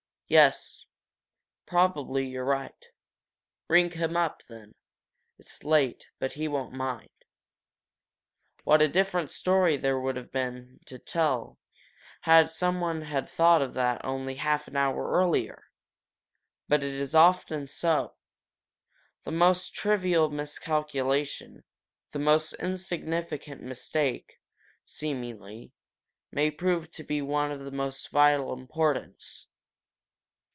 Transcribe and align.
"Yes, 0.31 0.85
probably 1.65 2.25
you're 2.25 2.45
right. 2.45 2.85
Ring 3.67 3.91
him 3.91 4.15
up, 4.15 4.41
then. 4.47 4.75
It's 5.37 5.65
late, 5.65 6.07
but 6.19 6.31
he 6.35 6.47
won't 6.47 6.71
mind." 6.71 7.09
What 8.63 8.81
a 8.81 8.87
different 8.87 9.29
story 9.29 9.75
there 9.75 9.99
would 9.99 10.15
have 10.15 10.31
been 10.31 10.79
to 10.85 10.97
tell 10.97 11.59
had 12.21 12.49
someone 12.49 13.01
had 13.01 13.25
that 13.25 13.29
thought 13.29 14.05
only 14.05 14.35
half 14.35 14.69
an 14.69 14.77
hour 14.77 15.11
earlier! 15.11 15.65
But 16.69 16.81
it 16.81 16.93
is 16.93 17.13
often 17.13 17.67
so. 17.67 18.15
The 19.25 19.31
most 19.31 19.73
trivial 19.75 20.29
miscalculation, 20.29 21.61
the 22.13 22.19
most 22.19 22.53
insignificant 22.53 23.63
mistake, 23.63 24.39
seemingly, 24.85 25.73
may 26.31 26.49
prove 26.51 26.89
to 26.91 27.03
be 27.03 27.19
of 27.19 27.59
the 27.65 27.69
most 27.71 28.09
vital 28.11 28.53
importance. 28.53 29.47